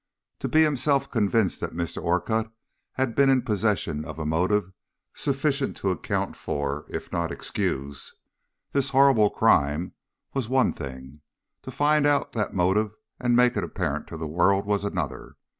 [0.39, 2.01] To be himself convinced that Mr.
[2.01, 2.49] Orcutt
[2.93, 4.71] had been in possession of a motive
[5.13, 8.15] sufficient to account for, if not excuse,
[8.71, 9.93] this horrible crime
[10.33, 11.21] was one thing;
[11.61, 15.35] to find out that motive and make it apparent to the world was another.